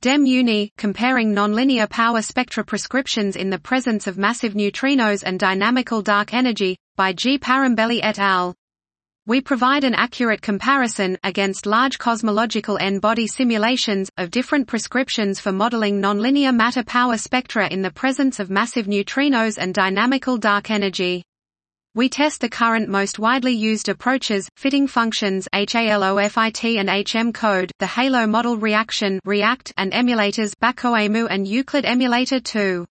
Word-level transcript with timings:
DEMNUni, 0.00 0.70
comparing 0.78 1.34
nonlinear 1.34 1.90
power 1.90 2.22
spectra 2.22 2.64
prescriptions 2.64 3.34
in 3.34 3.50
the 3.50 3.58
presence 3.58 4.06
of 4.06 4.16
massive 4.16 4.54
neutrinos 4.54 5.24
and 5.26 5.40
dynamical 5.40 6.02
dark 6.02 6.32
energy, 6.32 6.76
by 6.94 7.12
G. 7.12 7.36
Parimbelli 7.36 7.98
et 8.00 8.16
al. 8.20 8.54
We 9.26 9.40
provide 9.40 9.82
an 9.82 9.94
accurate 9.94 10.40
comparison, 10.40 11.18
against 11.24 11.66
large 11.66 11.98
cosmological 11.98 12.78
N-body 12.80 13.26
simulations, 13.26 14.08
of 14.16 14.30
different 14.30 14.68
prescriptions 14.68 15.40
for 15.40 15.50
modeling 15.50 16.00
nonlinear 16.00 16.54
matter 16.54 16.84
power 16.84 17.18
spectra 17.18 17.68
in 17.68 17.82
the 17.82 17.90
presence 17.90 18.38
of 18.38 18.50
massive 18.50 18.86
neutrinos 18.86 19.58
and 19.58 19.74
dynamical 19.74 20.36
dark 20.36 20.70
energy. 20.70 21.24
We 21.98 22.08
test 22.08 22.40
the 22.40 22.48
current 22.48 22.88
most 22.88 23.18
widely 23.18 23.54
used 23.54 23.88
approaches, 23.88 24.48
fitting 24.54 24.86
functions 24.86 25.48
HALOFIT 25.52 26.78
and 26.78 26.88
HM 26.88 27.32
code, 27.32 27.72
the 27.80 27.88
Halo 27.88 28.24
model 28.24 28.56
reaction 28.56 29.18
React 29.24 29.72
and 29.76 29.90
emulators 29.90 30.54
baccoemu 30.62 31.26
and 31.28 31.44
Euclid 31.44 31.84
emulator 31.84 32.38
2. 32.38 32.86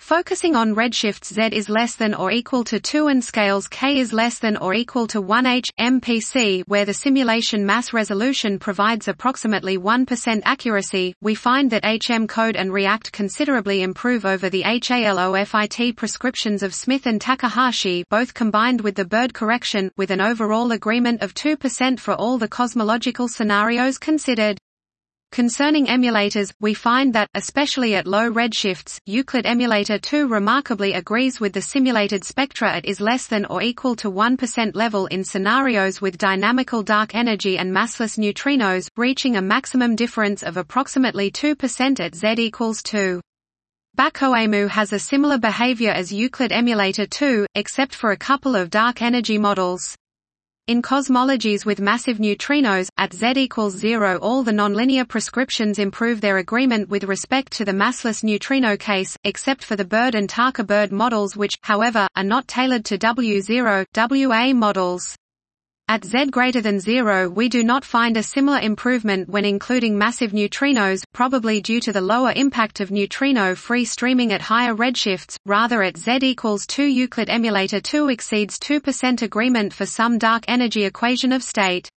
Focusing 0.00 0.56
on 0.56 0.74
redshifts 0.74 1.32
Z 1.34 1.54
is 1.54 1.68
less 1.68 1.94
than 1.94 2.14
or 2.14 2.32
equal 2.32 2.64
to 2.64 2.80
2 2.80 3.08
and 3.08 3.22
scales 3.22 3.68
K 3.68 3.98
is 3.98 4.14
less 4.14 4.38
than 4.38 4.56
or 4.56 4.72
equal 4.72 5.06
to 5.08 5.22
1h, 5.22 5.66
MPC 5.78 6.62
where 6.66 6.86
the 6.86 6.94
simulation 6.94 7.66
mass 7.66 7.92
resolution 7.92 8.58
provides 8.58 9.08
approximately 9.08 9.76
1% 9.76 10.40
accuracy, 10.44 11.14
we 11.20 11.34
find 11.34 11.70
that 11.70 11.84
HM 11.84 12.26
code 12.26 12.56
and 12.56 12.72
React 12.72 13.12
considerably 13.12 13.82
improve 13.82 14.24
over 14.24 14.48
the 14.48 14.62
HALOFIT 14.62 15.94
prescriptions 15.96 16.62
of 16.62 16.74
Smith 16.74 17.06
and 17.06 17.20
Takahashi 17.20 18.04
both 18.08 18.32
combined 18.32 18.80
with 18.80 18.94
the 18.94 19.04
Bird 19.04 19.34
correction, 19.34 19.92
with 19.98 20.10
an 20.10 20.22
overall 20.22 20.72
agreement 20.72 21.20
of 21.20 21.34
2% 21.34 22.00
for 22.00 22.14
all 22.14 22.38
the 22.38 22.48
cosmological 22.48 23.28
scenarios 23.28 23.98
considered. 23.98 24.59
Concerning 25.32 25.86
emulators, 25.86 26.52
we 26.60 26.74
find 26.74 27.14
that, 27.14 27.28
especially 27.34 27.94
at 27.94 28.04
low 28.04 28.28
redshifts, 28.28 28.98
Euclid 29.06 29.46
Emulator 29.46 29.96
2 29.96 30.26
remarkably 30.26 30.94
agrees 30.94 31.38
with 31.38 31.52
the 31.52 31.62
simulated 31.62 32.24
spectra 32.24 32.72
at 32.72 32.84
is 32.84 33.00
less 33.00 33.28
than 33.28 33.44
or 33.44 33.62
equal 33.62 33.94
to 33.94 34.10
1% 34.10 34.74
level 34.74 35.06
in 35.06 35.22
scenarios 35.22 36.00
with 36.00 36.18
dynamical 36.18 36.82
dark 36.82 37.14
energy 37.14 37.56
and 37.58 37.72
massless 37.72 38.18
neutrinos, 38.18 38.88
reaching 38.96 39.36
a 39.36 39.42
maximum 39.42 39.94
difference 39.94 40.42
of 40.42 40.56
approximately 40.56 41.30
2% 41.30 42.00
at 42.00 42.16
Z 42.16 42.34
equals 42.38 42.82
2. 42.82 43.20
baccoemu 43.96 44.68
has 44.68 44.92
a 44.92 44.98
similar 44.98 45.38
behavior 45.38 45.92
as 45.92 46.12
Euclid 46.12 46.50
Emulator 46.50 47.06
2, 47.06 47.46
except 47.54 47.94
for 47.94 48.10
a 48.10 48.16
couple 48.16 48.56
of 48.56 48.68
dark 48.68 49.00
energy 49.00 49.38
models. 49.38 49.94
In 50.70 50.82
cosmologies 50.82 51.66
with 51.66 51.80
massive 51.80 52.18
neutrinos, 52.18 52.90
at 52.96 53.12
Z 53.12 53.32
equals 53.34 53.74
zero 53.74 54.18
all 54.18 54.44
the 54.44 54.52
nonlinear 54.52 55.04
prescriptions 55.08 55.80
improve 55.80 56.20
their 56.20 56.38
agreement 56.38 56.88
with 56.88 57.02
respect 57.02 57.50
to 57.54 57.64
the 57.64 57.72
massless 57.72 58.22
neutrino 58.22 58.76
case, 58.76 59.16
except 59.24 59.64
for 59.64 59.74
the 59.74 59.84
Bird 59.84 60.14
and 60.14 60.28
TakaBird 60.28 60.92
models 60.92 61.36
which, 61.36 61.54
however, 61.62 62.06
are 62.14 62.22
not 62.22 62.46
tailored 62.46 62.84
to 62.84 62.98
W0, 62.98 63.84
WA 63.96 64.52
models. 64.52 65.16
At 65.90 66.04
Z 66.04 66.26
greater 66.26 66.60
than 66.60 66.78
zero 66.78 67.28
we 67.28 67.48
do 67.48 67.64
not 67.64 67.84
find 67.84 68.16
a 68.16 68.22
similar 68.22 68.60
improvement 68.60 69.28
when 69.28 69.44
including 69.44 69.98
massive 69.98 70.30
neutrinos, 70.30 71.02
probably 71.12 71.60
due 71.60 71.80
to 71.80 71.92
the 71.92 72.00
lower 72.00 72.32
impact 72.36 72.78
of 72.78 72.92
neutrino-free 72.92 73.84
streaming 73.86 74.32
at 74.32 74.40
higher 74.40 74.72
redshifts, 74.72 75.36
rather 75.46 75.82
at 75.82 75.96
Z 75.96 76.20
equals 76.22 76.64
2 76.68 76.84
Euclid 76.84 77.28
emulator 77.28 77.80
2 77.80 78.08
exceeds 78.08 78.56
2% 78.60 79.22
agreement 79.22 79.72
for 79.72 79.84
some 79.84 80.16
dark 80.16 80.44
energy 80.46 80.84
equation 80.84 81.32
of 81.32 81.42
state. 81.42 81.88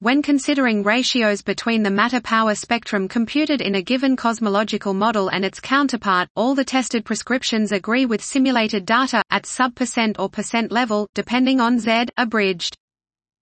When 0.00 0.22
considering 0.22 0.82
ratios 0.82 1.40
between 1.40 1.84
the 1.84 1.90
matter-power 1.92 2.56
spectrum 2.56 3.06
computed 3.06 3.60
in 3.60 3.76
a 3.76 3.82
given 3.82 4.16
cosmological 4.16 4.92
model 4.92 5.28
and 5.28 5.44
its 5.44 5.60
counterpart, 5.60 6.26
all 6.34 6.56
the 6.56 6.64
tested 6.64 7.04
prescriptions 7.04 7.70
agree 7.70 8.06
with 8.06 8.24
simulated 8.24 8.84
data, 8.84 9.22
at 9.30 9.46
sub-percent 9.46 10.18
or 10.18 10.28
percent 10.28 10.72
level, 10.72 11.06
depending 11.14 11.60
on 11.60 11.78
Z, 11.78 12.06
abridged. 12.16 12.76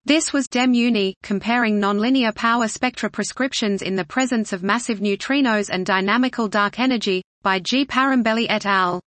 This 0.07 0.31
was 0.31 0.47
DEMNUni, 0.47 1.15
comparing 1.21 1.81
nonlinear 1.81 2.33
power 2.33 2.69
spectra 2.69 3.09
prescriptions 3.09 3.81
in 3.81 3.97
the 3.97 4.05
presence 4.05 4.53
of 4.53 4.63
massive 4.63 5.01
neutrinos 5.01 5.69
and 5.69 5.85
dynamical 5.85 6.47
dark 6.47 6.79
energy, 6.79 7.21
by 7.43 7.59
G. 7.59 7.85
Parimbelli 7.85 8.45
et 8.47 8.65
al. 8.65 9.01